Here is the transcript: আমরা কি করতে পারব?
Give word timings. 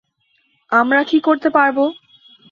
আমরা 0.71 1.01
কি 1.03 1.17
করতে 1.19 1.49
পারব? 1.49 1.77